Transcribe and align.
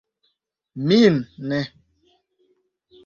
Min 0.87 1.15
ne. 1.49 1.61